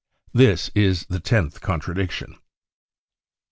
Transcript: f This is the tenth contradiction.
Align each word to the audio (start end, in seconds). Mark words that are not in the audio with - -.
f 0.01 0.31
This 0.33 0.71
is 0.73 1.05
the 1.09 1.19
tenth 1.19 1.61
contradiction. 1.61 2.35